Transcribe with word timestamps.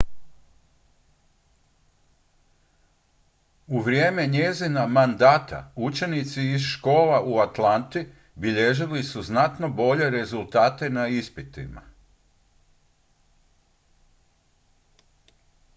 u 3.67 3.79
vrijeme 3.79 4.27
njezina 4.27 4.87
mandata 4.87 5.71
učenici 5.75 6.41
iz 6.51 6.61
škola 6.61 7.21
u 7.25 7.37
atlanti 7.39 8.07
bilježili 8.35 9.03
su 9.03 9.21
znatno 9.21 9.69
bolje 9.69 10.09
rezultate 10.09 10.89
na 10.89 11.07
ispitima 11.07 11.81